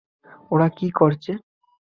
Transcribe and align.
ওরা 0.51 0.67
কী 0.77 0.87
করছে? 0.91 1.31